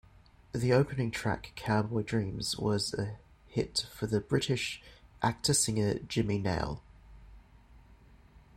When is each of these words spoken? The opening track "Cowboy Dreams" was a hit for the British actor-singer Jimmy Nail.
The 0.51 0.73
opening 0.73 1.11
track 1.11 1.51
"Cowboy 1.55 2.01
Dreams" 2.01 2.57
was 2.57 2.91
a 2.95 3.19
hit 3.45 3.85
for 3.93 4.07
the 4.07 4.19
British 4.19 4.81
actor-singer 5.21 5.99
Jimmy 6.07 6.39
Nail. 6.39 6.81